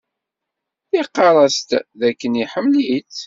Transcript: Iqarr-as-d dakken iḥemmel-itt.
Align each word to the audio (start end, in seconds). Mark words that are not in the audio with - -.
Iqarr-as-d 0.99 1.69
dakken 1.99 2.33
iḥemmel-itt. 2.43 3.17